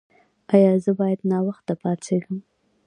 [0.53, 2.37] ایا زه باید ناوخته پاڅیږم؟